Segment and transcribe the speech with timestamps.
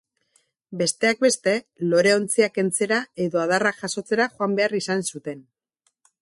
[0.77, 1.53] Besteak beste,
[1.91, 5.47] loreontziak kentzera edo adarrak jasotzera joan behar izan zuten.